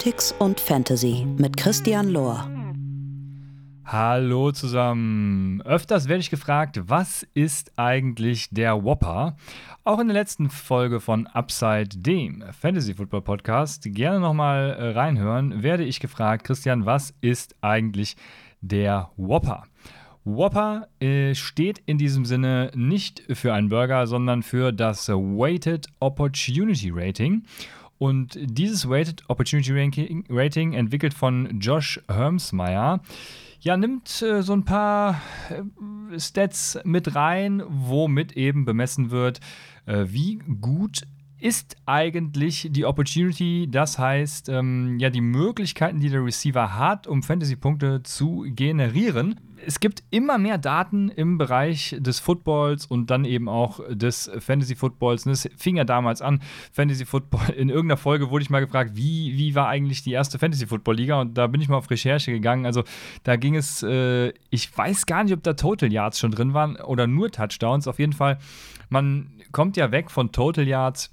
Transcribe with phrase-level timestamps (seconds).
[0.00, 2.48] Analytics und Fantasy mit Christian Lohr.
[3.84, 5.60] Hallo zusammen.
[5.60, 9.36] Öfters werde ich gefragt, was ist eigentlich der Whopper?
[9.84, 15.62] Auch in der letzten Folge von Upside, dem Fantasy Football Podcast, gerne nochmal äh, reinhören,
[15.62, 18.16] werde ich gefragt, Christian, was ist eigentlich
[18.62, 19.64] der Whopper?
[20.24, 26.90] Whopper äh, steht in diesem Sinne nicht für einen Burger, sondern für das Weighted Opportunity
[26.90, 27.42] Rating.
[28.00, 33.02] Und dieses Weighted Opportunity Ranking, Rating, entwickelt von Josh Hermsmeyer,
[33.60, 39.40] ja, nimmt äh, so ein paar äh, Stats mit rein, womit eben bemessen wird,
[39.84, 41.02] äh, wie gut
[41.40, 47.22] ist eigentlich die Opportunity, das heißt, ähm, ja, die Möglichkeiten, die der Receiver hat, um
[47.22, 53.48] Fantasy-Punkte zu generieren es gibt immer mehr Daten im Bereich des Footballs und dann eben
[53.48, 55.24] auch des Fantasy Footballs.
[55.24, 56.40] Das fing ja damals an,
[56.72, 57.50] Fantasy Football.
[57.56, 60.96] In irgendeiner Folge wurde ich mal gefragt, wie, wie war eigentlich die erste Fantasy Football
[60.96, 61.20] Liga?
[61.20, 62.66] Und da bin ich mal auf Recherche gegangen.
[62.66, 62.84] Also
[63.24, 66.76] da ging es, äh, ich weiß gar nicht, ob da Total Yards schon drin waren
[66.76, 67.88] oder nur Touchdowns.
[67.88, 68.38] Auf jeden Fall,
[68.88, 71.10] man kommt ja weg von Total Yards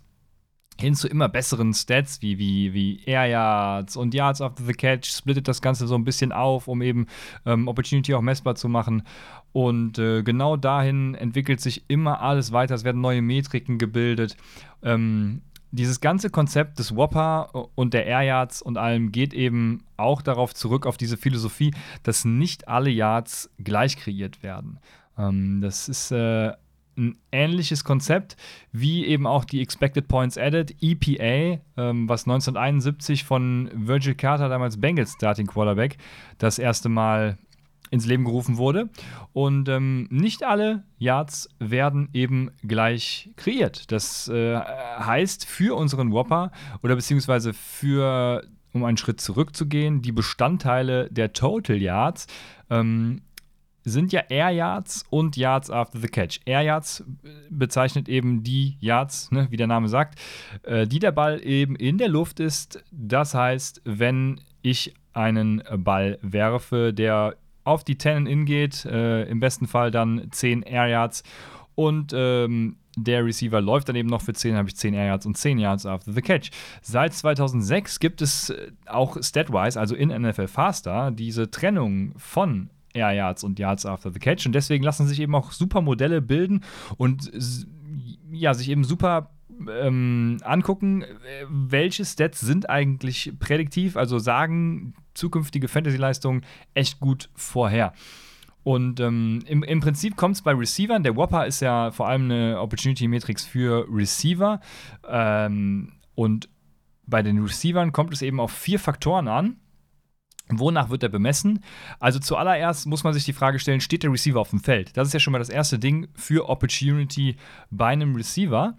[0.80, 5.06] hin zu immer besseren Stats wie, wie, wie Air Yards und Yards after the Catch,
[5.06, 7.08] splittet das Ganze so ein bisschen auf, um eben
[7.45, 9.03] ähm, Opportunity auch messbar zu machen.
[9.53, 12.75] Und äh, genau dahin entwickelt sich immer alles weiter.
[12.75, 14.38] Es werden neue Metriken gebildet.
[14.83, 20.22] Ähm, dieses ganze Konzept des Whopper und der Air Yards und allem geht eben auch
[20.22, 24.80] darauf zurück, auf diese Philosophie, dass nicht alle Yards gleich kreiert werden.
[25.17, 26.53] Ähm, das ist äh,
[26.97, 28.35] ein ähnliches Konzept
[28.71, 34.79] wie eben auch die Expected Points Added, EPA, ähm, was 1971 von Virgil Carter, damals
[34.79, 35.97] Bengals Starting Quarterback,
[36.37, 37.37] das erste Mal
[37.89, 38.89] ins Leben gerufen wurde.
[39.33, 43.91] Und ähm, nicht alle Yards werden eben gleich kreiert.
[43.91, 46.51] Das äh, heißt für unseren Whopper
[46.83, 52.27] oder beziehungsweise für, um einen Schritt zurückzugehen, die Bestandteile der Total Yards
[52.69, 53.21] ähm,
[53.87, 56.42] sind ja Air Yards und Yards after the Catch.
[56.45, 60.20] Air Yards äh, bezeichnet eben die Yards, ne, wie der Name sagt,
[60.64, 62.83] äh, die der Ball eben in der Luft ist.
[62.92, 69.39] Das heißt, wenn ich einen Ball werfe, der auf die 10 in geht, äh, im
[69.39, 71.23] besten Fall dann 10 Air Yards
[71.75, 75.25] und ähm, der Receiver läuft dann eben noch für 10, habe ich 10 Air Yards
[75.25, 76.49] und 10 Yards after the catch.
[76.81, 78.54] Seit 2006 gibt es
[78.86, 84.19] auch statwise, also in NFL Faster, diese Trennung von Air Yards und Yards after the
[84.19, 84.45] catch.
[84.45, 86.63] Und deswegen lassen sich eben auch super Modelle bilden
[86.97, 87.31] und
[88.31, 89.31] ja, sich eben super
[89.69, 91.03] ähm, angucken,
[91.49, 96.43] welche Stats sind eigentlich prädiktiv, also sagen zukünftige Fantasy-Leistungen
[96.73, 97.93] echt gut vorher.
[98.63, 102.25] Und ähm, im, im, Prinzip kommt es bei Receivern, der Whopper ist ja vor allem
[102.25, 104.59] eine Opportunity-Matrix für Receiver.
[105.07, 106.49] Ähm, und
[107.05, 109.55] bei den Receivern kommt es eben auf vier Faktoren an.
[110.49, 111.63] Wonach wird er bemessen?
[111.99, 114.95] Also zuallererst muss man sich die Frage stellen, steht der Receiver auf dem Feld?
[114.95, 117.35] Das ist ja schon mal das erste Ding für Opportunity
[117.69, 118.77] bei einem Receiver.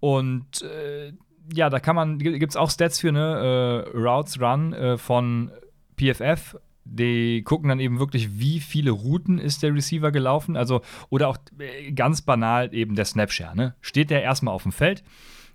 [0.00, 1.12] Und äh,
[1.52, 3.86] ja, da kann man, gibt es auch Stats für, ne?
[3.94, 5.50] Äh, Routes Run äh, von
[5.96, 6.56] PFF.
[6.84, 10.56] Die gucken dann eben wirklich, wie viele Routen ist der Receiver gelaufen.
[10.56, 13.56] Also, oder auch äh, ganz banal eben der Snapshare.
[13.56, 13.74] Ne?
[13.80, 15.04] Steht der erstmal auf dem Feld?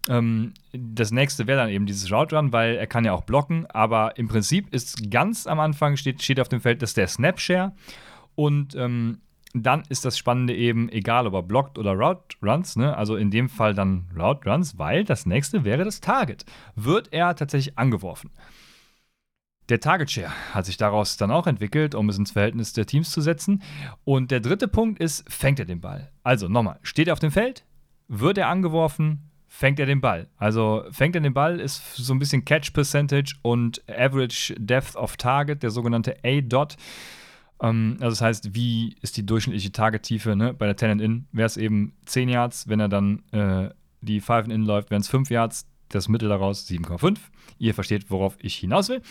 [0.10, 3.66] Ähm, das nächste wäre dann eben dieses Route Run, weil er kann ja auch blocken,
[3.68, 7.74] aber im Prinzip ist ganz am Anfang steht, steht auf dem Feld, dass der Snapshare
[8.36, 9.20] und ähm,
[9.54, 12.96] dann ist das Spannende eben, egal ob er blockt oder Route Runs, ne?
[12.96, 16.46] also in dem Fall dann Route Runs, weil das nächste wäre das Target.
[16.76, 18.32] Wird er tatsächlich angeworfen?
[19.70, 23.10] Der Target Share hat sich daraus dann auch entwickelt, um es ins Verhältnis der Teams
[23.12, 23.62] zu setzen.
[24.06, 26.12] Und der dritte Punkt ist, fängt er den Ball?
[26.24, 27.66] Also nochmal, steht er auf dem Feld?
[28.08, 29.27] Wird er angeworfen?
[29.48, 30.28] Fängt er den Ball.
[30.38, 35.18] Also fängt er den Ball, ist so ein bisschen Catch Percentage und Average Depth of
[35.18, 36.76] Target, der sogenannte A-Dot.
[37.62, 40.54] Ähm, also das heißt, wie ist die durchschnittliche Targettiefe ne?
[40.54, 41.28] bei der 10 and In?
[41.32, 43.70] Wäre es eben 10 Yards, wenn er dann äh,
[44.02, 47.18] die 5 and In läuft, wären es 5 Yards, das Mittel daraus 7,5.
[47.58, 49.02] Ihr versteht, worauf ich hinaus will.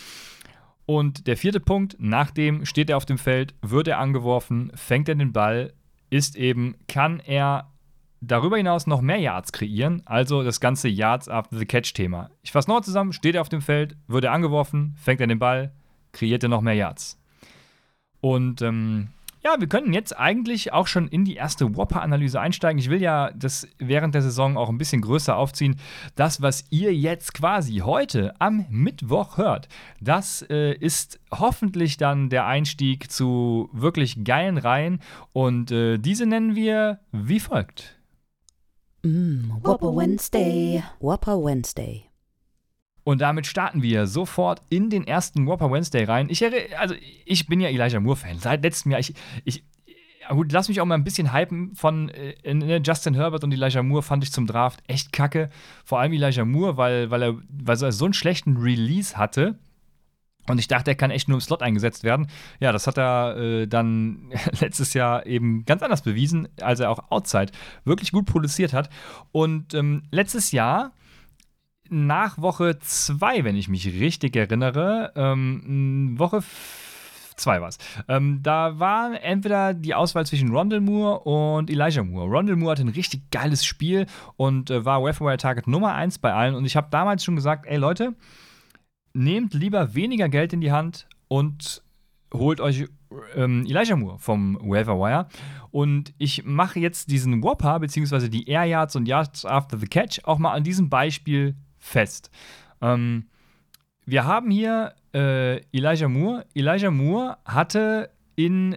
[0.85, 5.17] Und der vierte Punkt, nachdem steht er auf dem Feld, wird er angeworfen, fängt er
[5.17, 5.73] den Ball,
[6.11, 7.73] ist eben, kann er
[8.21, 12.31] darüber hinaus noch mehr Yards kreieren, also das ganze Yards after the Catch-Thema.
[12.43, 15.39] Ich fasse noch zusammen, steht er auf dem Feld, wird er angeworfen, fängt er den
[15.39, 15.73] Ball,
[16.13, 17.21] kreiert er noch mehr Yards.
[18.21, 19.09] Und ähm,
[19.47, 22.81] ja, wir können jetzt eigentlich auch schon in die erste Whopper-Analyse einsteigen.
[22.81, 25.77] Ich will ja das während der Saison auch ein bisschen größer aufziehen.
[26.17, 29.69] Das, was ihr jetzt quasi heute am Mittwoch hört,
[30.01, 34.99] das äh, ist hoffentlich dann der Einstieg zu wirklich geilen Reihen.
[35.33, 37.96] Und äh, diese nennen wir wie folgt.
[39.07, 40.83] Mm, Whopper Wednesday.
[41.01, 42.11] Whopper Wednesday.
[43.05, 46.29] Und damit starten wir sofort in den ersten Whopper Wednesday rein.
[46.29, 46.45] Ich,
[46.77, 48.41] also ich bin ja Elijah Moore-Fan.
[48.41, 48.99] Seit letztem Jahr.
[48.99, 49.15] Ich,
[49.45, 49.65] ich,
[50.29, 53.85] gut, lass mich auch mal ein bisschen hypen von äh, ne, Justin Herbert und Elijah
[53.85, 55.51] Moore fand ich zum Draft echt kacke.
[55.85, 59.57] Vor allem Elijah Moore, weil, weil, er, weil er so einen schlechten Release hatte.
[60.51, 62.29] Und ich dachte, er kann echt nur im Slot eingesetzt werden.
[62.61, 67.11] Ja, das hat er äh, dann letztes Jahr eben ganz anders bewiesen, als er auch
[67.11, 67.53] Outside
[67.85, 68.91] wirklich gut produziert hat.
[69.33, 70.93] Und ähm, letztes Jahr
[71.89, 76.43] nach Woche 2, wenn ich mich richtig erinnere, ähm, Woche
[77.37, 77.79] 2 war es.
[78.09, 82.29] Ähm, da war entweder die Auswahl zwischen Rondell Moore und Elijah Moore.
[82.29, 84.07] Rondell Moore hatte ein richtig geiles Spiel
[84.37, 86.55] und äh, war Wire Target Nummer 1 bei allen.
[86.55, 88.15] Und ich habe damals schon gesagt, ey Leute,
[89.17, 91.83] nehmt lieber weniger Geld in die Hand und
[92.33, 92.87] holt euch
[93.35, 95.27] ähm, Elijah Moore vom Waiver Wire.
[95.71, 100.21] Und ich mache jetzt diesen Whopper, beziehungsweise die Air Yards und Yards After the Catch,
[100.25, 102.31] auch mal an diesem Beispiel fest.
[102.81, 103.27] Ähm,
[104.05, 106.47] wir haben hier äh, Elijah Moore.
[106.55, 108.77] Elijah Moore hatte in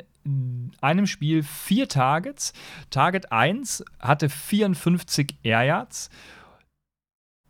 [0.81, 2.53] einem Spiel vier Targets.
[2.89, 6.09] Target 1 hatte 54 Air Yards.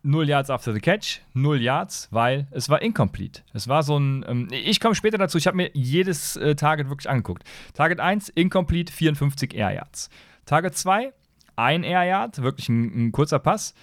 [0.02, 3.42] 0 Yards after the catch, 0 Yards, weil es war incomplete.
[3.52, 4.24] Es war so ein.
[4.28, 7.44] Ähm, ich komme später dazu, ich habe mir jedes äh, Target wirklich angeguckt.
[7.74, 10.10] Target 1, incomplete, 54 Air Yards.
[10.46, 11.12] Target 2,
[11.56, 13.74] ein Air Yard, wirklich ein, ein kurzer Pass.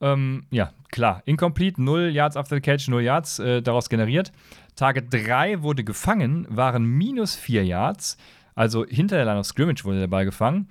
[0.00, 4.32] Ähm, ja, klar, incomplete, 0 Yards after the catch, 0 Yards äh, daraus generiert.
[4.76, 8.16] Target 3 wurde gefangen, waren minus 4 Yards,
[8.54, 10.68] also hinter der Line of Scrimmage wurde der Ball gefangen.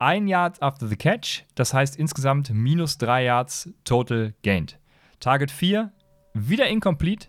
[0.00, 4.78] 1 Yard after the catch, das heißt insgesamt minus 3 Yards total gained.
[5.20, 5.92] Target 4,
[6.34, 7.28] wieder incomplete,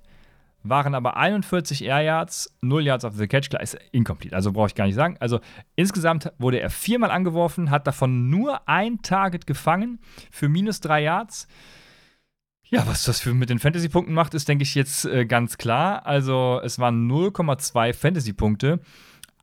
[0.63, 4.67] waren aber 41 Air Yards, 0 Yards after the catch, klar, ist incomplete, also brauche
[4.67, 5.17] ich gar nicht sagen.
[5.19, 5.41] Also
[5.75, 9.99] insgesamt wurde er viermal angeworfen, hat davon nur ein Target gefangen
[10.31, 11.47] für minus 3 Yards.
[12.63, 16.05] Ja, was das für mit den Fantasy-Punkten macht, ist, denke ich, jetzt äh, ganz klar.
[16.05, 18.79] Also es waren 0,2 Fantasy-Punkte.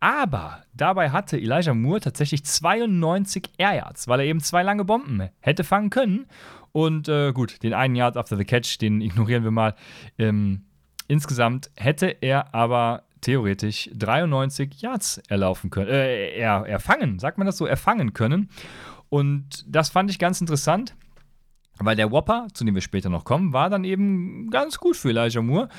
[0.01, 5.29] Aber dabei hatte Elijah Moore tatsächlich 92 Air Yards, weil er eben zwei lange Bomben
[5.41, 6.27] hätte fangen können.
[6.73, 9.75] Und äh, gut, den einen Yard after the catch, den ignorieren wir mal.
[10.19, 10.65] Ähm,
[11.09, 17.57] Insgesamt hätte er aber theoretisch 93 Yards erlaufen können, äh, er, erfangen, sagt man das
[17.57, 18.51] so, erfangen können.
[19.09, 20.95] Und das fand ich ganz interessant,
[21.79, 25.09] weil der Whopper, zu dem wir später noch kommen, war dann eben ganz gut für
[25.09, 25.71] Elijah Moore.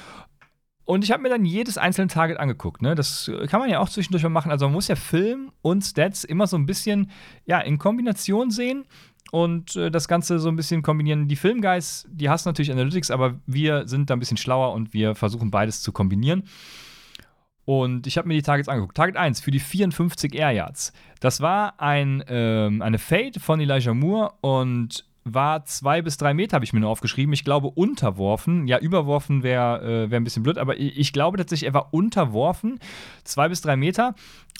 [0.89, 2.81] Und ich habe mir dann jedes einzelne Target angeguckt.
[2.81, 2.95] Ne?
[2.95, 4.49] Das kann man ja auch zwischendurch mal machen.
[4.49, 7.11] Also man muss ja Film und Stats immer so ein bisschen
[7.45, 8.85] ja, in Kombination sehen
[9.29, 11.27] und äh, das Ganze so ein bisschen kombinieren.
[11.27, 15.13] Die Filmguys, die hassen natürlich Analytics, aber wir sind da ein bisschen schlauer und wir
[15.13, 16.45] versuchen beides zu kombinieren.
[17.65, 18.97] Und ich habe mir die Targets angeguckt.
[18.97, 20.91] Target 1 für die 54 Air Yards.
[21.19, 26.55] Das war ein, ähm, eine Fade von Elijah Moore und war zwei bis drei Meter,
[26.55, 27.33] habe ich mir nur aufgeschrieben.
[27.33, 28.67] Ich glaube, unterworfen.
[28.67, 31.93] Ja, überworfen wäre äh, wär ein bisschen blöd, aber ich, ich, glaube tatsächlich, er war
[31.93, 32.79] unterworfen.
[33.23, 34.15] Zwei bis drei Meter.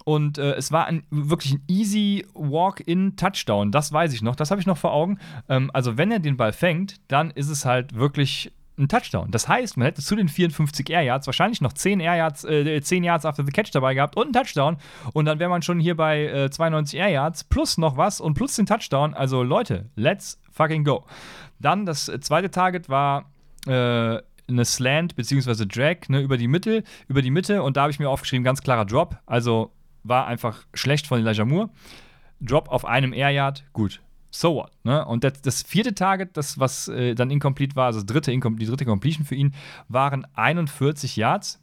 [0.06, 3.72] Und äh, es war ein, wirklich ein easy Walk-in-Touchdown.
[3.72, 4.36] Das weiß ich noch.
[4.36, 5.18] Das habe ich noch vor Augen.
[5.48, 9.30] Ähm, also, wenn er den Ball fängt, dann ist es halt wirklich ein Touchdown.
[9.30, 12.82] Das heißt, man hätte zu den 54 Air Yards wahrscheinlich noch 10 Air Yards, äh,
[12.82, 14.78] 10 Yards after the catch dabei gehabt und einen Touchdown.
[15.14, 18.34] Und dann wäre man schon hier bei äh, 92 Air Yards plus noch was und
[18.34, 19.14] plus den Touchdown.
[19.14, 21.06] Also Leute, let's fucking go.
[21.60, 23.32] Dann das zweite Target war
[23.66, 25.66] äh, eine Slant bzw.
[25.66, 28.62] Drag ne, über die Mitte, über die Mitte und da habe ich mir aufgeschrieben, ganz
[28.62, 29.18] klarer Drop.
[29.26, 29.72] Also
[30.04, 31.70] war einfach schlecht von Elijah Moore.
[32.42, 34.02] Drop auf einem Air Yard, gut.
[34.32, 34.72] So what?
[34.84, 35.04] Ne?
[35.06, 38.86] Und das, das, vierte Target, das was äh, dann incomplete war, also dritte, die dritte
[38.86, 39.56] Completion für ihn,
[39.88, 41.60] waren 41 Yards.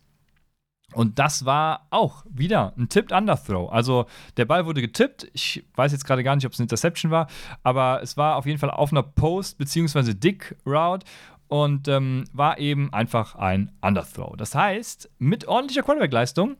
[0.96, 3.70] Und das war auch wieder ein Tipped Underthrow.
[3.70, 4.06] Also
[4.38, 5.28] der Ball wurde getippt.
[5.34, 7.26] Ich weiß jetzt gerade gar nicht, ob es eine Interception war,
[7.62, 10.14] aber es war auf jeden Fall auf einer Post- bzw.
[10.14, 11.04] Dick-Route
[11.48, 14.36] und ähm, war eben einfach ein Underthrow.
[14.38, 16.56] Das heißt, mit ordentlicher Quarterback-Leistung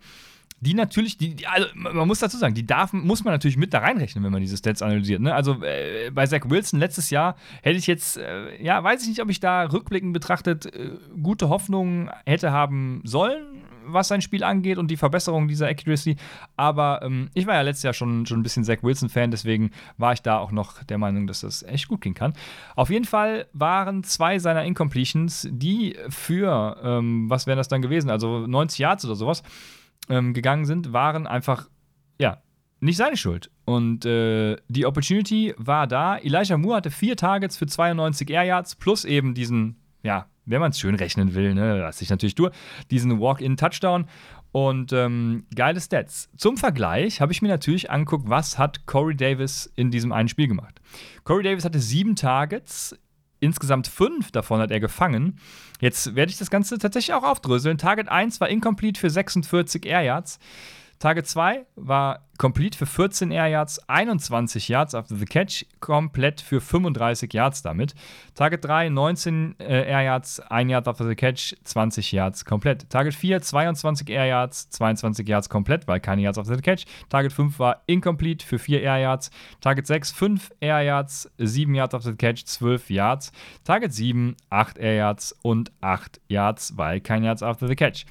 [0.61, 3.81] die natürlich, die, also man muss dazu sagen, die darf, muss man natürlich mit da
[3.81, 5.21] reinrechnen, wenn man diese Stats analysiert.
[5.21, 5.35] Ne?
[5.35, 9.23] Also äh, bei Zach Wilson letztes Jahr hätte ich jetzt, äh, ja, weiß ich nicht,
[9.23, 13.56] ob ich da rückblickend betrachtet äh, gute Hoffnungen hätte haben sollen,
[13.87, 16.17] was sein Spiel angeht und die Verbesserung dieser Accuracy.
[16.57, 20.13] Aber ähm, ich war ja letztes Jahr schon, schon ein bisschen Zach Wilson-Fan, deswegen war
[20.13, 22.33] ich da auch noch der Meinung, dass das echt gut gehen kann.
[22.75, 28.11] Auf jeden Fall waren zwei seiner Incompletions, die für, ähm, was wären das dann gewesen?
[28.11, 29.43] Also 90 Yards oder sowas
[30.09, 31.69] ähm, gegangen sind, waren einfach,
[32.19, 32.43] ja,
[32.81, 33.51] nicht seine Schuld.
[33.65, 36.19] Und äh, die Opportunity war da.
[36.19, 40.71] Elijah Moore hatte vier Targets für 92 Air Yards plus eben diesen, ja, wenn man
[40.71, 42.55] es schön rechnen will, ne, lasse ich natürlich durch,
[42.91, 44.07] diesen Walk-in-Touchdown.
[44.53, 46.31] Und ähm, geile Stats.
[46.39, 50.49] Zum Vergleich habe ich mir natürlich angeguckt, was hat Corey Davis in diesem einen Spiel
[50.49, 50.81] gemacht.
[51.25, 52.97] Corey Davis hatte sieben Targets
[53.39, 55.39] Insgesamt fünf davon hat er gefangen.
[55.81, 57.77] Jetzt werde ich das Ganze tatsächlich auch aufdröseln.
[57.77, 60.39] Target 1 war incomplete für 46 Air Yards.
[60.99, 66.61] Target 2 war complete für 14 Air Yards, 21 Yards after the catch, komplett für
[66.61, 67.95] 35 Yards damit.
[68.35, 72.89] Target 3 19 äh, Air Yards, 1 Yard after the catch, 20 Yards komplett.
[72.89, 76.85] Target 4 22 Air Yards, 22 Yards komplett, weil keine Yards after the catch.
[77.09, 79.31] Target 5 war incomplete für 4 Air Yards.
[79.61, 83.33] Target 6 5 Air Yards, 7 Yards after the catch, 12 Yards.
[83.65, 88.07] Target 7 8 Air Yards und 8 Yards, weil kein Yards after the catch.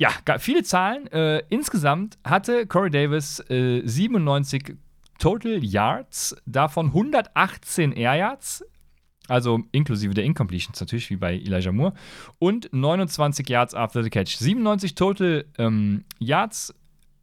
[0.00, 1.08] Ja, viele Zahlen.
[1.08, 4.74] Äh, insgesamt hatte Corey Davis äh, 97
[5.18, 8.64] Total Yards, davon 118 Air Yards,
[9.28, 11.92] also inklusive der Incompletions natürlich, wie bei Elijah Moore,
[12.38, 14.38] und 29 Yards after the catch.
[14.38, 16.74] 97 Total ähm, Yards,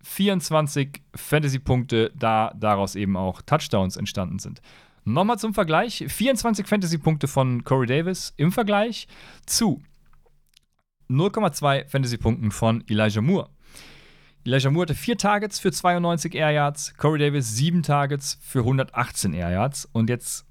[0.03, 4.61] 24 Fantasy-Punkte, da daraus eben auch Touchdowns entstanden sind.
[5.03, 9.07] Nochmal zum Vergleich: 24 Fantasy-Punkte von Corey Davis im Vergleich
[9.47, 9.81] zu
[11.09, 13.49] 0,2 Fantasy-Punkten von Elijah Moore.
[14.45, 19.33] Elijah Moore hatte vier Targets für 92 Air Yards, Corey Davis sieben Targets für 118
[19.33, 19.89] Air Yards.
[19.91, 20.45] Und jetzt,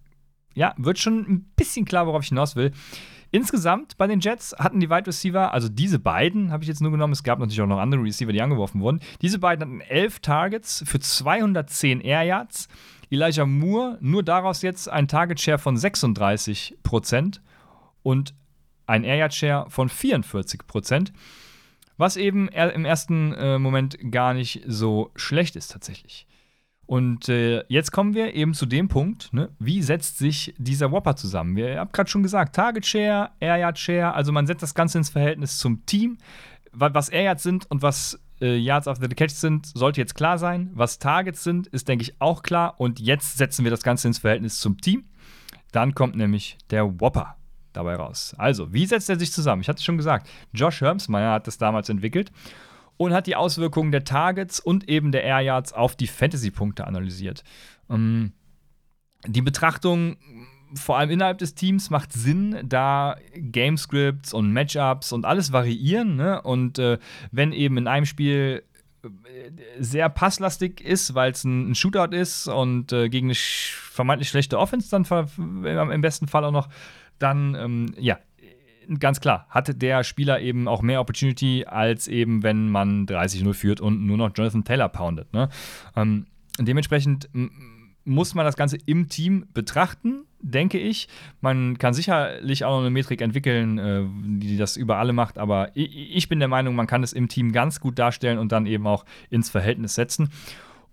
[0.54, 2.72] ja, wird schon ein bisschen klar, worauf ich hinaus will.
[3.30, 6.90] Insgesamt bei den Jets hatten die Wide Receiver, also diese beiden habe ich jetzt nur
[6.92, 9.00] genommen, es gab natürlich auch noch andere Receiver, die angeworfen wurden.
[9.20, 12.68] Diese beiden hatten elf Targets für 210 Air Yards.
[13.10, 17.40] Elijah Moore nur daraus jetzt ein Target Share von 36%
[18.02, 18.34] und
[18.86, 21.12] ein Air Yard Share von 44%
[21.96, 26.26] was eben im ersten äh, Moment gar nicht so schlecht ist tatsächlich.
[26.84, 29.50] Und äh, jetzt kommen wir eben zu dem Punkt, ne?
[29.58, 31.56] wie setzt sich dieser Whopper zusammen?
[31.56, 34.98] Wir haben gerade schon gesagt, Target Share, Air Yard Share, also man setzt das Ganze
[34.98, 36.18] ins Verhältnis zum Team.
[36.72, 40.36] Was Air Yards sind und was äh, Yards after the Catch sind, sollte jetzt klar
[40.36, 40.70] sein.
[40.74, 42.78] Was Targets sind, ist, denke ich, auch klar.
[42.78, 45.06] Und jetzt setzen wir das Ganze ins Verhältnis zum Team.
[45.72, 47.36] Dann kommt nämlich der Whopper
[47.76, 48.34] dabei raus.
[48.38, 49.62] Also, wie setzt er sich zusammen?
[49.62, 52.32] Ich hatte es schon gesagt, Josh Hermsmeyer hat das damals entwickelt
[52.96, 57.44] und hat die Auswirkungen der Targets und eben der Air Yards auf die Fantasy-Punkte analysiert.
[57.90, 58.32] Ähm,
[59.26, 60.16] die Betrachtung
[60.74, 66.16] vor allem innerhalb des Teams macht Sinn, da Gamescripts und Matchups und alles variieren.
[66.16, 66.42] Ne?
[66.42, 66.98] Und äh,
[67.30, 68.64] wenn eben in einem Spiel
[69.78, 74.28] sehr passlastig ist, weil es ein, ein, Shootout ist und äh, gegen eine sch vermeintlich
[74.28, 76.68] schlechte Offense dann im besten Fall auch noch
[77.18, 78.18] dann, ähm, ja,
[78.98, 83.80] ganz klar, hatte der Spieler eben auch mehr Opportunity, als eben, wenn man 30-0 führt
[83.80, 85.32] und nur noch Jonathan Taylor poundet.
[85.32, 85.48] Ne?
[85.96, 86.26] Ähm,
[86.58, 87.28] dementsprechend
[88.04, 91.08] muss man das Ganze im Team betrachten, denke ich.
[91.40, 94.04] Man kann sicherlich auch noch eine Metrik entwickeln, äh,
[94.38, 97.52] die das über alle macht, aber ich, bin der Meinung, man kann es im Team
[97.52, 100.28] ganz gut darstellen und dann eben auch ins Verhältnis setzen.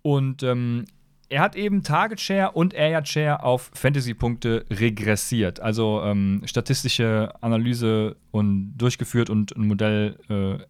[0.01, 0.86] Und ähm,
[1.29, 5.60] er hat eben Target Share und Area Share auf Fantasy-Punkte regressiert.
[5.60, 10.63] Also ähm, statistische Analyse und durchgeführt und ein Modell äh,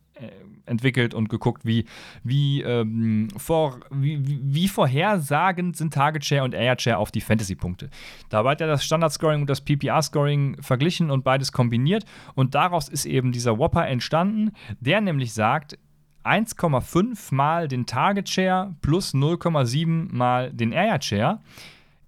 [0.65, 1.85] entwickelt und geguckt, wie,
[2.23, 7.89] wie, ähm, vor, wie, wie vorhersagend sind Target Share und Area Share auf die Fantasy-Punkte.
[8.29, 13.05] Dabei hat er das Standard-Scoring und das PPR-Scoring verglichen und beides kombiniert und daraus ist
[13.05, 15.77] eben dieser Whopper entstanden, der nämlich sagt,
[16.23, 21.39] 1,5 mal den Target Share plus 0,7 mal den Area Share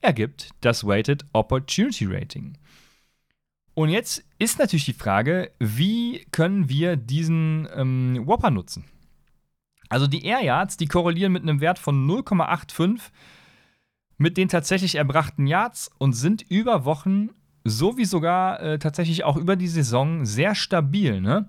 [0.01, 2.57] ergibt das Weighted Opportunity Rating.
[3.75, 8.85] Und jetzt ist natürlich die Frage, wie können wir diesen ähm, Whopper nutzen?
[9.89, 13.01] Also die Air Yards, die korrelieren mit einem Wert von 0,85
[14.17, 17.31] mit den tatsächlich erbrachten Yards und sind über Wochen
[17.65, 21.19] sowie sogar äh, tatsächlich auch über die Saison sehr stabil.
[21.19, 21.47] Ne?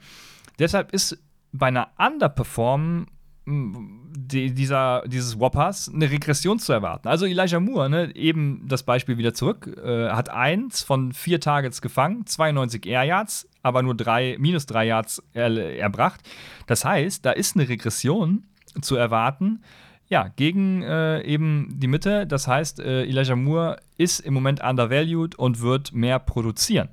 [0.58, 3.06] Deshalb ist bei einer Underperform
[3.46, 7.06] die, dieser, dieses Whoppers eine Regression zu erwarten.
[7.06, 11.80] Also Elijah Moore, ne, eben das Beispiel wieder zurück, äh, hat eins von vier Targets
[11.80, 16.20] gefangen, 92 Air Yards, aber nur drei, minus drei Yards er, erbracht.
[16.66, 18.44] Das heißt, da ist eine Regression
[18.80, 19.62] zu erwarten,
[20.08, 22.26] ja, gegen äh, eben die Mitte.
[22.26, 26.88] Das heißt, äh, Elijah Moore ist im Moment undervalued und wird mehr produzieren.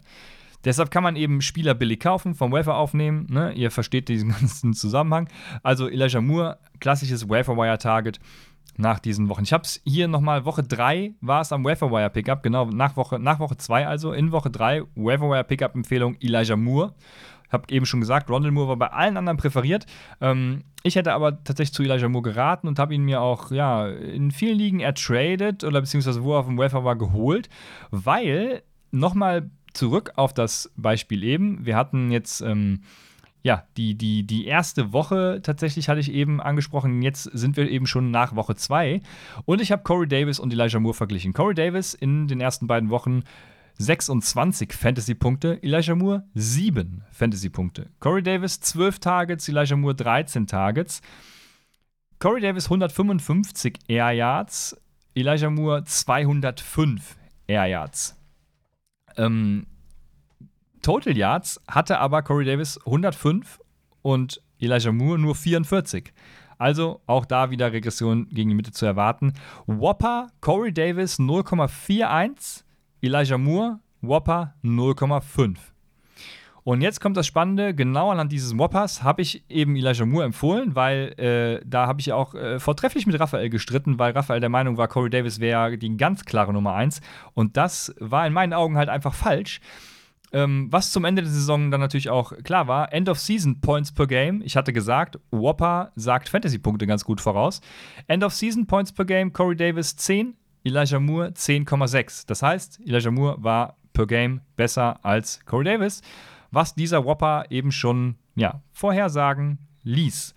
[0.66, 3.28] Deshalb kann man eben Spieler billig kaufen, vom Wafer aufnehmen.
[3.30, 3.54] Ne?
[3.54, 5.30] Ihr versteht diesen ganzen Zusammenhang.
[5.62, 8.20] Also Elijah Moore, klassisches Waferwire-Target
[8.78, 9.44] nach diesen Wochen.
[9.44, 13.18] Ich habe es hier nochmal, Woche 3 war es am Waferwire Pickup, genau, nach Woche
[13.18, 13.56] 2 nach Woche
[13.88, 16.94] also, in Woche 3 Waferwire Pickup Empfehlung Elijah Moore.
[17.52, 19.86] Habe eben schon gesagt, Rondell Moore war bei allen anderen präferiert.
[20.22, 23.88] Ähm, ich hätte aber tatsächlich zu Elijah Moore geraten und habe ihn mir auch ja,
[23.88, 27.50] in vielen Ligen ertradet oder beziehungsweise wo er auf dem Wafer war geholt,
[27.92, 31.66] weil nochmal zurück auf das Beispiel eben.
[31.66, 32.82] Wir hatten jetzt ähm,
[33.44, 37.02] ja, die, die, die erste Woche tatsächlich hatte ich eben angesprochen.
[37.02, 39.02] Jetzt sind wir eben schon nach Woche 2.
[39.44, 41.34] Und ich habe Corey Davis und Elijah Moore verglichen.
[41.34, 43.24] Corey Davis in den ersten beiden Wochen
[43.80, 47.90] 26 Fantasy-Punkte, Elijah Moore 7 Fantasy-Punkte.
[48.00, 51.02] Corey Davis 12 Targets, Elijah Moore 13 Targets.
[52.20, 54.78] Corey Davis 155 Air Yards,
[55.16, 58.16] Elijah Moore 205 Air Yards.
[59.18, 59.68] Ähm,
[60.82, 63.60] Total Yards hatte aber Corey Davis 105
[64.02, 66.14] und Elijah Moore nur 44.
[66.58, 69.34] Also auch da wieder Regression gegen die Mitte zu erwarten.
[69.66, 72.64] Whopper, Corey Davis 0,41,
[73.02, 75.58] Elijah Moore, Whopper 0,5.
[76.64, 80.76] Und jetzt kommt das Spannende, genau anhand dieses Whoppers habe ich eben Elijah Moore empfohlen,
[80.76, 84.78] weil äh, da habe ich auch äh, vortrefflich mit Raphael gestritten, weil Raphael der Meinung
[84.78, 87.02] war, Corey Davis wäre die ganz klare Nummer 1.
[87.34, 89.60] Und das war in meinen Augen halt einfach falsch.
[90.32, 93.92] Ähm, was zum Ende der Saison dann natürlich auch klar war, End of Season Points
[93.92, 94.42] per Game.
[94.44, 97.62] Ich hatte gesagt, Whopper sagt Fantasy-Punkte ganz gut voraus.
[98.08, 102.26] End of Season Points per Game, Corey Davis 10, Elijah Moore 10,6.
[102.26, 106.02] Das heißt, Elijah Moore war per Game besser als Corey Davis
[106.54, 110.36] was dieser Whopper eben schon ja, vorhersagen ließ.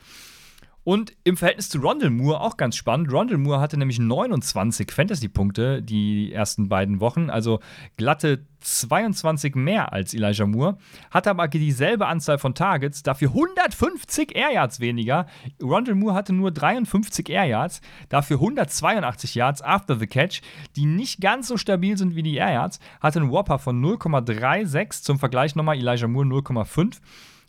[0.87, 3.13] Und im Verhältnis zu Rondell Moore auch ganz spannend.
[3.13, 7.59] Rondell Moore hatte nämlich 29 Fantasy-Punkte die ersten beiden Wochen, also
[7.97, 10.79] glatte 22 mehr als Elijah Moore,
[11.11, 15.27] hatte aber dieselbe Anzahl von Targets, dafür 150 Air Yards weniger.
[15.61, 20.41] Rondell Moore hatte nur 53 Air Yards, dafür 182 Yards after the catch,
[20.77, 25.03] die nicht ganz so stabil sind wie die Air Yards, hatte einen Whopper von 0,36,
[25.03, 26.99] zum Vergleich nochmal Elijah Moore 0,5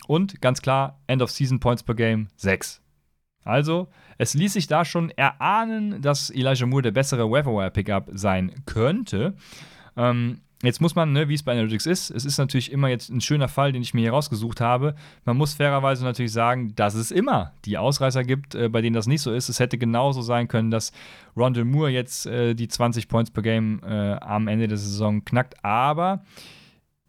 [0.08, 2.82] und ganz klar End of Season Points per Game 6.
[3.48, 3.88] Also,
[4.18, 9.36] es ließ sich da schon erahnen, dass Elijah Moore der bessere Waverwire-Pickup sein könnte.
[9.96, 13.10] Ähm, jetzt muss man, ne, wie es bei Analytics ist, es ist natürlich immer jetzt
[13.10, 14.96] ein schöner Fall, den ich mir hier rausgesucht habe.
[15.24, 19.08] Man muss fairerweise natürlich sagen, dass es immer die Ausreißer gibt, äh, bei denen das
[19.08, 19.50] nicht so ist.
[19.50, 20.92] Es hätte genauso sein können, dass
[21.36, 25.64] Rondell Moore jetzt äh, die 20 Points per Game äh, am Ende der Saison knackt.
[25.64, 26.24] Aber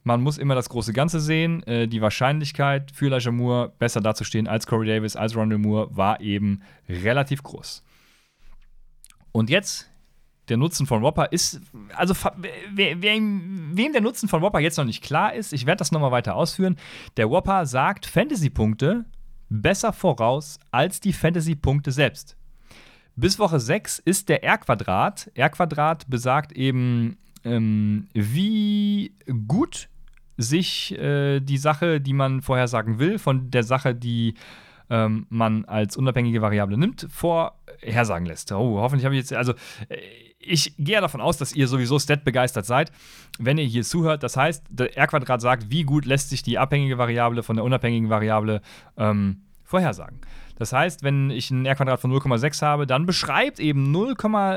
[0.09, 1.63] man muss immer das große Ganze sehen.
[1.65, 6.21] Äh, die Wahrscheinlichkeit für Elijah Moore besser dazustehen als Corey Davis, als Rondell Moore war
[6.21, 7.85] eben relativ groß.
[9.33, 9.91] Und jetzt
[10.49, 11.61] der Nutzen von Whopper ist,
[11.95, 12.15] also
[12.73, 15.93] wer, wer, wem der Nutzen von Whopper jetzt noch nicht klar ist, ich werde das
[15.93, 16.77] nochmal weiter ausführen.
[17.19, 19.05] Der Whopper sagt Fantasy-Punkte
[19.51, 22.35] besser voraus als die Fantasy-Punkte selbst.
[23.15, 25.31] Bis Woche 6 ist der R-Quadrat.
[25.35, 29.13] R-Quadrat besagt eben, ähm, wie
[29.47, 29.91] gut
[30.39, 34.35] sich äh, die Sache, die man vorhersagen will, von der Sache, die
[34.89, 38.53] ähm, man als unabhängige Variable nimmt, vorhersagen lässt.
[38.53, 39.53] Oh, hoffentlich habe ich jetzt, also
[39.89, 39.99] äh,
[40.39, 42.93] ich gehe davon aus, dass ihr sowieso stat-begeistert seid,
[43.39, 44.23] wenn ihr hier zuhört.
[44.23, 48.09] Das heißt, der R-Quadrat sagt, wie gut lässt sich die abhängige Variable von der unabhängigen
[48.09, 48.63] Variable
[48.97, 50.21] ähm, vorhersagen.
[50.59, 54.17] Das heißt, wenn ich ein R-Quadrat von 0,6 habe, dann beschreibt eben 0,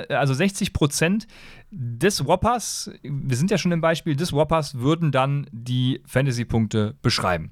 [0.10, 1.28] also 60 Prozent
[1.70, 7.52] des Whoppers, wir sind ja schon im Beispiel, des Whoppers würden dann die Fantasy-Punkte beschreiben.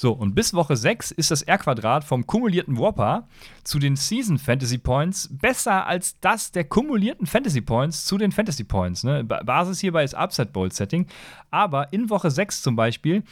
[0.00, 3.26] So, und bis Woche 6 ist das R-Quadrat vom kumulierten Whopper
[3.64, 8.62] zu den Season Fantasy Points besser als das der kumulierten Fantasy Points zu den Fantasy
[8.62, 9.02] Points.
[9.02, 9.24] Ne?
[9.24, 11.06] Basis hierbei ist Upside Bowl Setting.
[11.50, 13.24] Aber in Woche 6 zum Beispiel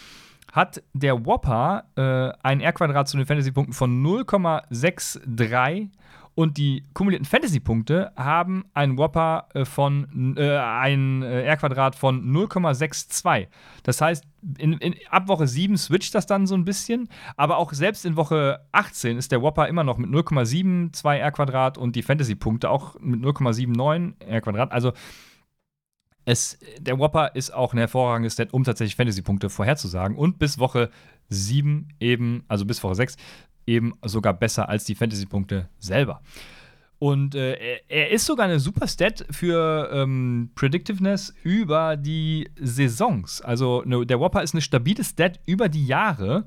[0.56, 5.90] hat der Whopper äh, ein R-Quadrat zu den Fantasy-Punkten von 0,63
[6.34, 13.48] und die kumulierten Fantasy-Punkte haben ein Whopper äh, von äh, ein äh, R-Quadrat von 0,62.
[13.82, 14.24] Das heißt,
[14.56, 18.16] in, in, ab Woche 7 switcht das dann so ein bisschen, aber auch selbst in
[18.16, 23.20] Woche 18 ist der Whopper immer noch mit 0,72 R-Quadrat und die Fantasy-Punkte auch mit
[23.20, 24.72] 0,79 R-Quadrat.
[24.72, 24.94] Also
[26.26, 30.16] es, der Whopper ist auch ein hervorragendes Stat, um tatsächlich Fantasy-Punkte vorherzusagen.
[30.16, 30.90] Und bis Woche
[31.28, 33.16] 7 eben, also bis Woche 6,
[33.66, 36.20] eben sogar besser als die Fantasy-Punkte selber.
[36.98, 43.40] Und äh, er, ist sogar eine super Stat für ähm, Predictiveness über die Saisons.
[43.40, 46.46] Also ne, der Whopper ist eine stabile Stat über die Jahre.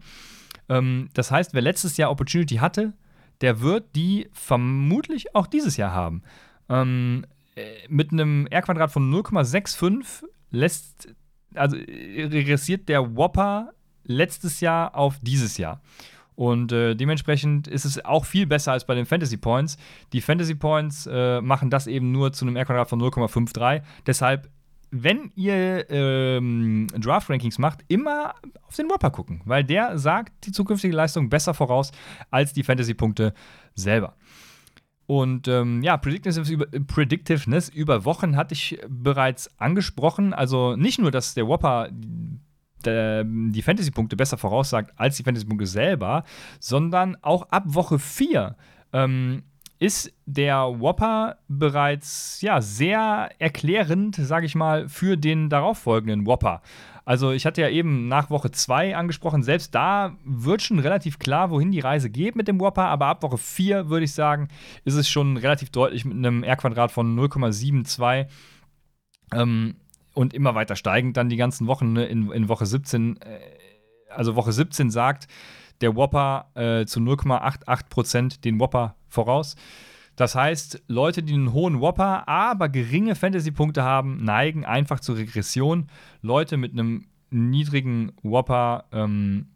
[0.68, 2.94] Ähm, das heißt, wer letztes Jahr Opportunity hatte,
[3.40, 6.24] der wird die vermutlich auch dieses Jahr haben.
[6.68, 7.39] Ähm, äh,
[7.88, 11.14] mit einem R-Quadrat von 0,65 lässt,
[11.54, 15.82] also regressiert der Whopper letztes Jahr auf dieses Jahr.
[16.40, 19.78] Und äh, dementsprechend ist es auch viel besser als bei den Fantasy Points.
[20.14, 23.82] Die Fantasy Points äh, machen das eben nur zu einem R-Quadrat von 0,53.
[24.08, 24.50] Deshalb,
[24.90, 30.96] wenn ihr ähm, Draft-Rankings macht, immer auf den Whopper gucken, weil der sagt die zukünftige
[30.96, 31.92] Leistung besser voraus
[32.32, 33.34] als die Fantasy-Punkte
[33.76, 34.16] selber.
[35.10, 40.36] Und ähm, ja, Predictiveness über, Predictiveness über Wochen hatte ich bereits angesprochen.
[40.36, 46.26] Also nicht nur, dass der Whopper die Fantasy-Punkte besser voraussagt als die Fantasy-Punkte selber,
[46.60, 48.56] sondern auch ab Woche 4
[48.94, 49.42] ähm,
[49.80, 56.62] ist der Whopper bereits ja, sehr erklärend, sage ich mal, für den darauffolgenden Whopper.
[57.06, 61.50] Also ich hatte ja eben nach Woche 2 angesprochen, selbst da wird schon relativ klar,
[61.50, 64.50] wohin die Reise geht mit dem Whopper, aber ab Woche 4 würde ich sagen,
[64.84, 68.28] ist es schon relativ deutlich mit einem R-Quadrat von 0,72
[69.34, 69.78] ähm,
[70.14, 72.06] und immer weiter steigend dann die ganzen Wochen ne?
[72.06, 73.22] in, in Woche 17.
[73.22, 73.40] Äh,
[74.10, 75.28] also Woche 17 sagt
[75.82, 79.56] der Whopper äh, zu 0,88% den Whopper voraus.
[80.16, 85.88] Das heißt, Leute, die einen hohen Whopper, aber geringe Fantasy-Punkte haben, neigen einfach zur Regression.
[86.22, 89.48] Leute mit einem niedrigen Whopper ähm,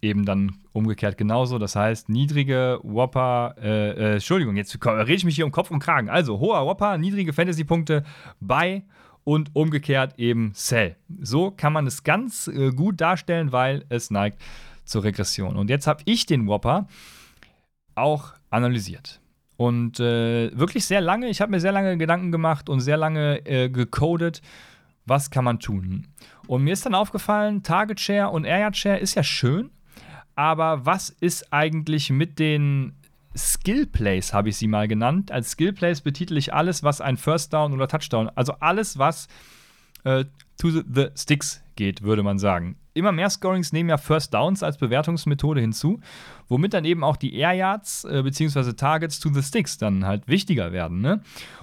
[0.00, 1.58] eben dann umgekehrt genauso.
[1.58, 5.80] Das heißt, niedrige Whopper, äh, äh, Entschuldigung, jetzt rede ich mich hier um Kopf und
[5.80, 6.08] Kragen.
[6.08, 8.04] Also hoher Whopper, niedrige Fantasy-Punkte
[8.40, 8.84] bei
[9.24, 10.96] und umgekehrt eben Sell.
[11.20, 14.40] So kann man es ganz äh, gut darstellen, weil es neigt
[14.84, 15.56] zur Regression.
[15.56, 16.86] Und jetzt habe ich den Whopper
[17.94, 19.20] auch analysiert.
[19.56, 23.46] Und äh, wirklich sehr lange, ich habe mir sehr lange Gedanken gemacht und sehr lange
[23.46, 24.42] äh, gecodet,
[25.06, 26.08] was kann man tun.
[26.46, 29.70] Und mir ist dann aufgefallen, Target Share und Area Share ist ja schön,
[30.34, 32.94] aber was ist eigentlich mit den
[33.36, 35.30] Skill Plays, habe ich sie mal genannt.
[35.30, 39.28] Als Skill Plays betitel ich alles, was ein First Down oder Touchdown, also alles, was
[40.04, 40.24] äh,
[40.56, 42.76] to the, Sticks geht, würde man sagen.
[42.94, 46.00] Immer mehr Scorings nehmen ja First Downs als Bewertungsmethode hinzu,
[46.48, 48.74] womit dann eben auch die Air Yards äh, bzw.
[48.74, 51.00] Targets to the Sticks dann halt wichtiger werden.
[51.00, 51.20] Ne?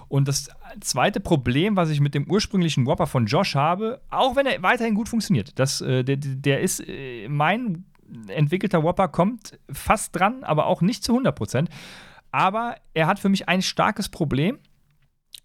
[0.10, 0.50] Und das
[0.82, 4.96] zweite Problem, was ich mit dem ursprünglichen Whopper von Josh habe, auch wenn er weiterhin
[4.96, 7.86] gut funktioniert, das, äh, der, der ist äh, mein
[8.28, 11.70] entwickelter Whopper kommt fast dran, aber auch nicht zu 100%
[12.32, 14.60] Aber er hat für mich ein starkes Problem.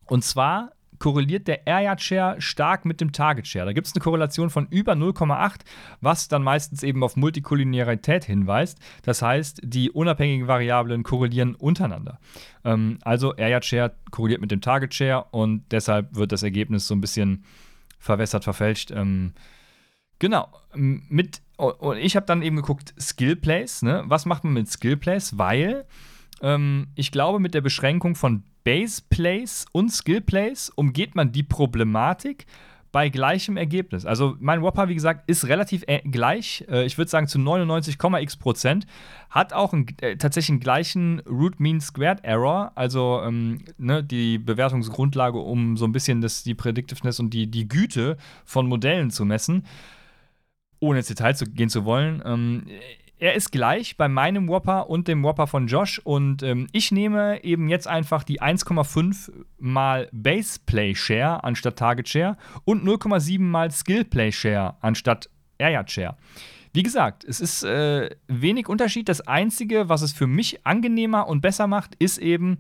[0.06, 3.66] Und zwar korreliert der Air Yard Share stark mit dem Target Share.
[3.66, 5.60] Da gibt es eine Korrelation von über 0,8,
[6.00, 8.78] was dann meistens eben auf Multikollinearität hinweist.
[9.02, 12.18] Das heißt, die unabhängigen Variablen korrelieren untereinander.
[12.64, 16.86] Ähm, also Air Yard Share korreliert mit dem Target Share und deshalb wird das Ergebnis
[16.86, 17.44] so ein bisschen
[17.98, 18.90] verwässert, verfälscht.
[18.90, 19.32] Ähm,
[20.18, 20.48] genau.
[20.74, 23.82] Mit, und ich habe dann eben geguckt, Skill Plays.
[23.82, 24.04] Ne?
[24.06, 25.38] Was macht man mit Skill Plays?
[25.38, 25.86] Weil
[26.42, 31.44] ähm, ich glaube, mit der Beschränkung von Base Plays und Skill Plays umgeht man die
[31.44, 32.46] Problematik
[32.90, 34.04] bei gleichem Ergebnis.
[34.04, 36.64] Also mein Whopper, wie gesagt, ist relativ äh, gleich.
[36.68, 38.86] Äh, ich würde sagen zu 99,x Prozent.
[39.30, 42.72] Hat auch einen, äh, tatsächlich einen gleichen Root Mean Squared Error.
[42.74, 47.68] Also ähm, ne, die Bewertungsgrundlage, um so ein bisschen das, die Predictiveness und die, die
[47.68, 49.64] Güte von Modellen zu messen.
[50.80, 52.20] Ohne ins Detail zu gehen zu wollen.
[52.26, 52.64] Ähm,
[53.18, 56.00] er ist gleich bei meinem Whopper und dem Whopper von Josh.
[56.04, 62.08] Und ähm, ich nehme eben jetzt einfach die 1,5 mal Base Play Share anstatt Target
[62.08, 66.16] Share und 0,7 mal Skill Play Share anstatt Air Share.
[66.74, 69.08] Wie gesagt, es ist äh, wenig Unterschied.
[69.08, 72.58] Das Einzige, was es für mich angenehmer und besser macht, ist eben,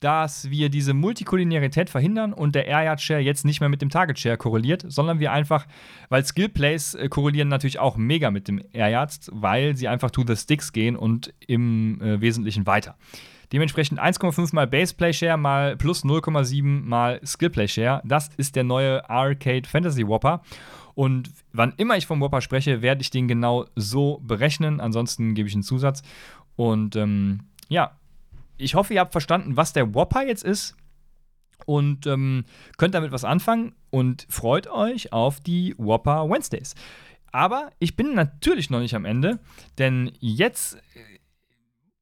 [0.00, 3.90] dass wir diese Multikollinearität verhindern und der Air Yard Share jetzt nicht mehr mit dem
[3.90, 5.66] Target Share korreliert, sondern wir einfach,
[6.08, 10.24] weil Skill Plays äh, korrelieren natürlich auch mega mit dem Air weil sie einfach to
[10.26, 12.96] the sticks gehen und im äh, Wesentlichen weiter.
[13.52, 18.02] Dementsprechend 1,5 mal Base Play Share mal plus 0,7 mal Skill Play Share.
[18.04, 20.42] Das ist der neue Arcade Fantasy Whopper.
[20.94, 24.80] Und wann immer ich vom Whopper spreche, werde ich den genau so berechnen.
[24.80, 26.02] Ansonsten gebe ich einen Zusatz.
[26.56, 27.92] Und ähm, ja,
[28.58, 30.76] ich hoffe, ihr habt verstanden, was der Whopper jetzt ist
[31.66, 32.44] und ähm,
[32.76, 36.74] könnt damit was anfangen und freut euch auf die Whopper Wednesdays.
[37.32, 39.38] Aber ich bin natürlich noch nicht am Ende,
[39.78, 41.18] denn jetzt äh,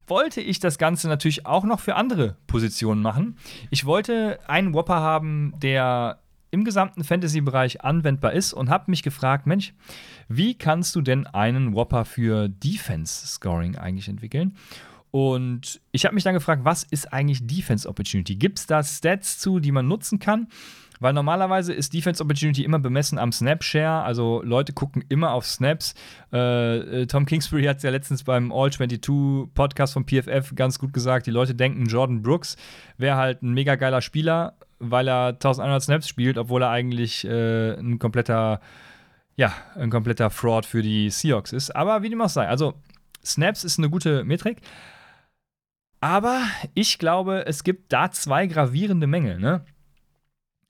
[0.07, 3.37] wollte ich das Ganze natürlich auch noch für andere Positionen machen.
[3.69, 9.47] Ich wollte einen Whopper haben, der im gesamten Fantasy-Bereich anwendbar ist und habe mich gefragt,
[9.47, 9.73] Mensch,
[10.29, 14.55] wie kannst du denn einen Whopper für Defense-Scoring eigentlich entwickeln?
[15.11, 18.35] Und ich habe mich dann gefragt, was ist eigentlich Defense Opportunity?
[18.35, 20.47] Gibt es da Stats zu, die man nutzen kann?
[20.99, 24.03] Weil normalerweise ist Defense Opportunity immer bemessen am Snap-Share.
[24.03, 25.93] Also Leute gucken immer auf Snaps.
[26.33, 30.93] Äh, äh Tom Kingsbury hat es ja letztens beim All-22 Podcast von PFF ganz gut
[30.93, 31.27] gesagt.
[31.27, 32.57] Die Leute denken, Jordan Brooks
[32.97, 37.73] wäre halt ein mega geiler Spieler, weil er 1100 Snaps spielt, obwohl er eigentlich äh,
[37.73, 38.59] ein kompletter,
[39.35, 41.75] ja, ein kompletter Fraud für die Seahawks ist.
[41.75, 42.47] Aber wie dem auch sei.
[42.47, 42.73] Also
[43.23, 44.61] Snaps ist eine gute Metrik.
[45.99, 49.39] Aber ich glaube, es gibt da zwei gravierende Mängel.
[49.39, 49.65] Ne?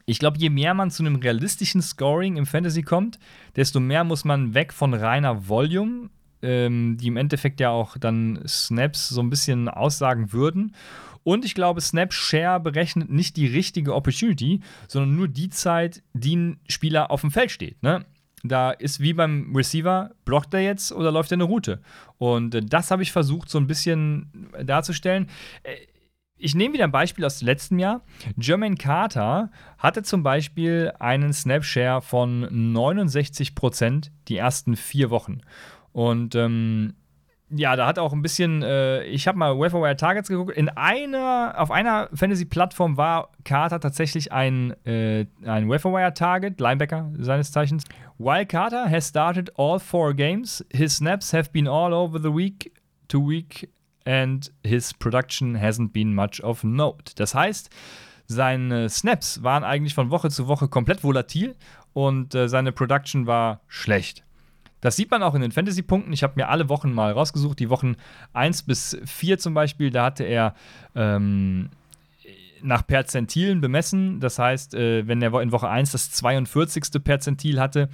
[0.06, 3.20] Ich glaube, je mehr man zu einem realistischen Scoring im Fantasy kommt,
[3.56, 6.10] desto mehr muss man weg von reiner Volume,
[6.42, 10.76] ähm, die im Endeffekt ja auch dann Snaps so ein bisschen aussagen würden.
[11.24, 16.38] Und ich glaube, Snap Share berechnet nicht die richtige Opportunity, sondern nur die Zeit, die
[16.38, 17.84] ein Spieler auf dem Feld steht.
[17.84, 18.06] Ne?
[18.48, 21.82] Da ist wie beim Receiver, blockt er jetzt oder läuft er eine Route?
[22.18, 25.28] Und äh, das habe ich versucht, so ein bisschen darzustellen.
[25.64, 25.76] Äh,
[26.40, 28.02] ich nehme wieder ein Beispiel aus dem letzten Jahr.
[28.40, 35.42] Jermaine Carter hatte zum Beispiel einen Snapshare von 69% die ersten vier Wochen.
[35.94, 36.94] Und ähm,
[37.50, 40.56] ja, da hat auch ein bisschen, äh, ich habe mal Waferwire Targets geguckt.
[40.56, 47.52] In einer, auf einer Fantasy-Plattform war Carter tatsächlich ein, äh, ein Waferwire Target, Linebacker seines
[47.52, 47.86] Zeichens.
[48.20, 52.74] While Carter has started all four games, his snaps have been all over the week
[53.10, 53.70] to week
[54.08, 57.14] and his production hasn't been much of note.
[57.16, 57.70] Das heißt,
[58.26, 61.56] seine Snaps waren eigentlich von Woche zu Woche komplett volatil
[61.94, 64.24] und äh, seine Production war schlecht.
[64.82, 66.12] Das sieht man auch in den Fantasy-Punkten.
[66.12, 67.60] Ich habe mir alle Wochen mal rausgesucht.
[67.60, 67.96] Die Wochen
[68.34, 70.56] 1 bis 4 zum Beispiel, da hatte er
[70.96, 71.70] ähm,
[72.62, 74.20] nach Perzentilen bemessen.
[74.20, 77.04] Das heißt, äh, wenn er in Woche 1 das 42.
[77.04, 77.90] Perzentil hatte,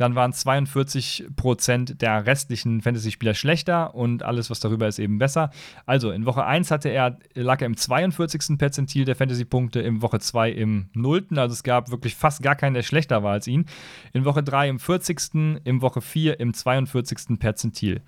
[0.00, 5.50] dann waren 42 Prozent der restlichen Fantasy-Spieler schlechter und alles, was darüber ist, eben besser.
[5.84, 8.56] Also in Woche 1 hatte er, lag er im 42.
[8.56, 11.26] Perzentil der Fantasy-Punkte, in Woche 2 im 0.
[11.36, 13.66] Also es gab wirklich fast gar keinen, der schlechter war als ihn.
[14.14, 15.60] In Woche 3 im 40.
[15.64, 17.38] in Woche 4 im 42.
[17.38, 18.00] Perzentil.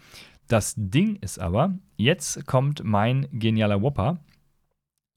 [0.49, 4.19] Das Ding ist aber, jetzt kommt mein genialer Whopper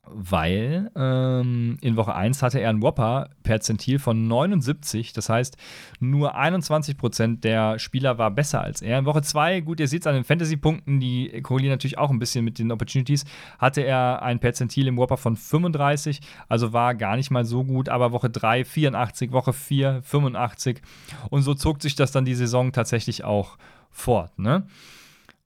[0.10, 5.14] weil ähm, in Woche 1 hatte er ein Whopper-Perzentil von 79.
[5.14, 5.58] Das heißt,
[6.00, 9.00] nur 21% der Spieler war besser als er.
[9.00, 12.20] In Woche 2, gut, ihr seht es an den Fantasy-Punkten, die korrelieren natürlich auch ein
[12.20, 13.26] bisschen mit den Opportunities,
[13.60, 17.90] hatte er ein Perzentil im Whopper von 35, also war gar nicht mal so gut.
[17.90, 20.82] Aber Woche 3 84, Woche 4 85.
[21.30, 23.58] Und so zog sich das dann die Saison tatsächlich auch
[23.92, 24.38] fort.
[24.38, 24.66] Ne?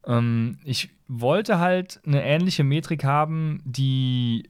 [0.09, 4.49] Ähm, ich wollte halt eine ähnliche Metrik haben, die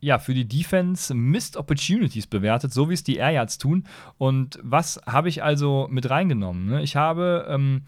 [0.00, 3.84] ja, für die Defense Missed Opportunities bewertet, so wie es die Air Yards tun.
[4.18, 6.66] Und was habe ich also mit reingenommen?
[6.66, 6.82] Ne?
[6.82, 7.82] Ich habe ähm,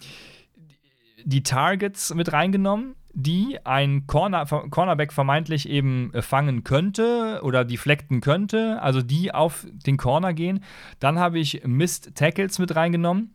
[1.25, 8.21] die Targets mit reingenommen, die ein Corner, Cornerback vermeintlich eben äh, fangen könnte oder deflecten
[8.21, 10.65] könnte, also die auf den Corner gehen.
[11.01, 13.35] Dann habe ich Missed Tackles mit reingenommen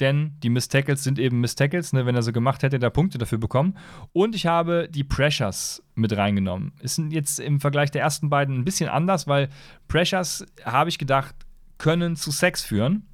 [0.00, 1.92] denn die Miss Tackles sind eben Miss Tackles.
[1.92, 2.06] Ne?
[2.06, 3.76] Wenn er so gemacht hätte, hätte er Punkte dafür bekommen.
[4.12, 6.72] Und ich habe die Pressures mit reingenommen.
[6.80, 9.48] Ist jetzt im Vergleich der ersten beiden ein bisschen anders, weil
[9.88, 11.34] Pressures, habe ich gedacht,
[11.78, 13.06] können zu Sex führen.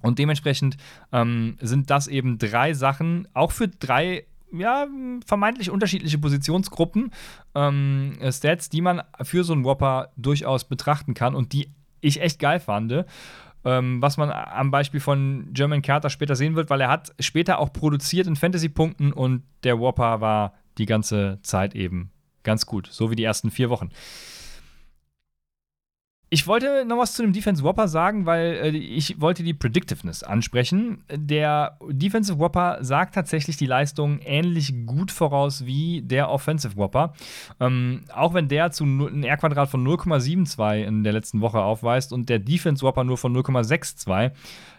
[0.00, 0.76] Und dementsprechend
[1.12, 4.86] ähm, sind das eben drei Sachen, auch für drei ja,
[5.24, 7.10] vermeintlich unterschiedliche Positionsgruppen,
[7.54, 12.38] ähm, Stats, die man für so einen Whopper durchaus betrachten kann und die ich echt
[12.38, 13.06] geil fand.
[13.64, 17.58] Ähm, was man am Beispiel von German Carter später sehen wird, weil er hat später
[17.58, 22.10] auch produziert in Fantasy-Punkten und der Whopper war die ganze Zeit eben
[22.42, 23.90] ganz gut, so wie die ersten vier Wochen.
[26.34, 30.22] Ich wollte noch was zu dem Defensive Whopper sagen, weil äh, ich wollte die Predictiveness
[30.22, 31.04] ansprechen.
[31.14, 37.12] Der Defensive Whopper sagt tatsächlich die Leistung ähnlich gut voraus wie der Offensive Whopper.
[37.60, 42.30] Ähm, auch wenn der zu einem R-Quadrat von 0,72 in der letzten Woche aufweist und
[42.30, 44.32] der Defense Whopper nur von 0,62.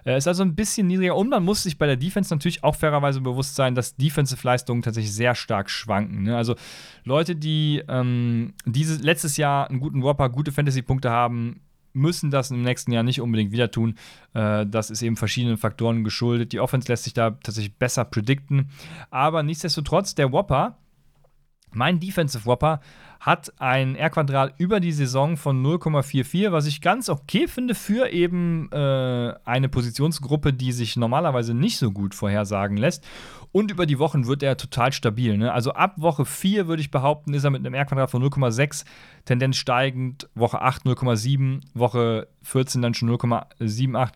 [0.05, 2.75] Äh, ist also ein bisschen niedriger und man muss sich bei der Defense natürlich auch
[2.75, 6.23] fairerweise bewusst sein, dass Defensive-Leistungen tatsächlich sehr stark schwanken.
[6.23, 6.35] Ne?
[6.35, 6.55] Also
[7.03, 11.42] Leute, die ähm, dieses letztes Jahr einen guten Whopper, gute Fantasy-Punkte haben,
[11.93, 13.95] müssen das im nächsten Jahr nicht unbedingt wieder tun.
[14.33, 16.51] Äh, das ist eben verschiedenen Faktoren geschuldet.
[16.51, 18.69] Die Offense lässt sich da tatsächlich besser predikten.
[19.09, 20.77] Aber nichtsdestotrotz, der Whopper,
[21.71, 22.81] mein Defensive Whopper,
[23.23, 28.69] hat ein R-Quadrat über die Saison von 0,44, was ich ganz okay finde für eben
[28.73, 33.07] äh, eine Positionsgruppe, die sich normalerweise nicht so gut vorhersagen lässt.
[33.53, 35.37] Und über die Wochen wird er total stabil.
[35.37, 35.53] Ne?
[35.53, 38.83] Also ab Woche 4 würde ich behaupten, ist er mit einem R-Quadrat von 0,6,
[39.23, 44.09] Tendenz steigend, Woche 8 0,7, Woche 14 dann schon 0,78.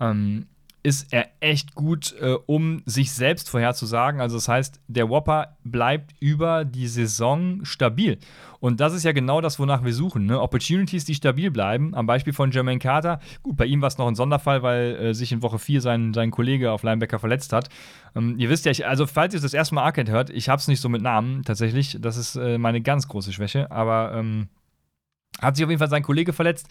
[0.00, 0.48] Ähm,
[0.84, 4.20] ist er echt gut, äh, um sich selbst vorherzusagen.
[4.20, 8.18] Also das heißt, der Whopper bleibt über die Saison stabil.
[8.60, 10.26] Und das ist ja genau das, wonach wir suchen.
[10.26, 10.38] Ne?
[10.38, 11.94] Opportunities, die stabil bleiben.
[11.94, 13.18] Am Beispiel von Jermaine Carter.
[13.42, 16.12] Gut, bei ihm war es noch ein Sonderfall, weil äh, sich in Woche 4 sein,
[16.12, 17.70] sein Kollege auf Linebacker verletzt hat.
[18.14, 20.60] Ähm, ihr wisst ja, ich, also falls ihr das erste Mal Arcade hört, ich habe
[20.60, 21.96] es nicht so mit Namen tatsächlich.
[21.98, 23.70] Das ist äh, meine ganz große Schwäche.
[23.70, 24.48] Aber ähm,
[25.40, 26.68] hat sich auf jeden Fall sein Kollege verletzt.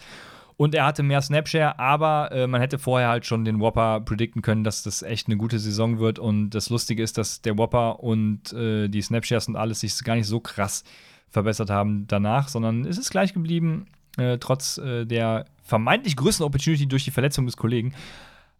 [0.56, 4.40] Und er hatte mehr Snapshare, aber äh, man hätte vorher halt schon den Whopper predikten
[4.40, 6.18] können, dass das echt eine gute Saison wird.
[6.18, 10.14] Und das Lustige ist, dass der Whopper und äh, die Snapshares und alles sich gar
[10.14, 10.84] nicht so krass
[11.28, 13.86] verbessert haben danach, sondern es ist gleich geblieben,
[14.16, 17.94] äh, trotz äh, der vermeintlich größten Opportunity durch die Verletzung des Kollegen.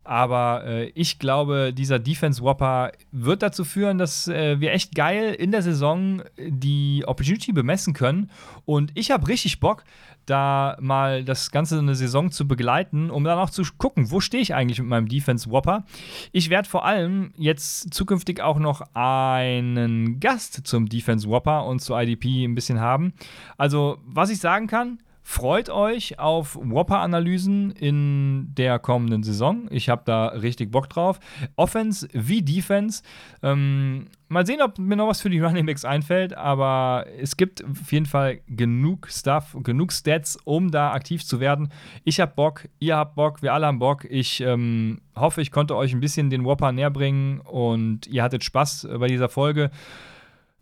[0.04, 5.34] Aber äh, ich glaube, dieser Defense Whopper wird dazu führen, dass äh, wir echt geil
[5.34, 8.30] in der Saison die Opportunity bemessen können.
[8.66, 9.84] Und ich habe richtig Bock,
[10.26, 14.42] da mal das Ganze eine Saison zu begleiten, um dann auch zu gucken, wo stehe
[14.42, 15.84] ich eigentlich mit meinem Defense Whopper.
[16.32, 21.94] Ich werde vor allem jetzt zukünftig auch noch einen Gast zum Defense Whopper und zu
[21.94, 23.12] IDP ein bisschen haben.
[23.56, 29.68] Also, was ich sagen kann, Freut euch auf Whopper-Analysen in der kommenden Saison.
[29.70, 31.18] Ich habe da richtig Bock drauf.
[31.56, 33.02] Offense wie Defense.
[33.42, 37.64] Ähm, mal sehen, ob mir noch was für die Running Backs einfällt, aber es gibt
[37.64, 41.70] auf jeden Fall genug Stuff, genug Stats, um da aktiv zu werden.
[42.04, 44.04] Ich habe Bock, ihr habt Bock, wir alle haben Bock.
[44.04, 48.44] Ich ähm, hoffe, ich konnte euch ein bisschen den Whopper näher bringen und ihr hattet
[48.44, 49.70] Spaß bei dieser Folge.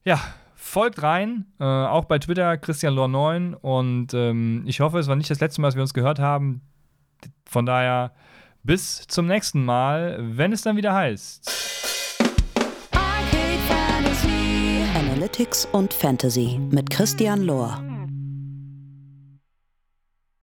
[0.05, 0.21] Ja,
[0.65, 5.17] Folgt rein, äh, auch bei Twitter Christian Lor 9 und ähm, ich hoffe, es war
[5.17, 6.63] nicht das letzte Mal, dass wir uns gehört haben.
[7.45, 8.13] Von daher
[8.63, 11.51] bis zum nächsten Mal, wenn es dann wieder heißt.
[14.95, 17.92] Analytics und Fantasy mit Christian Lohr.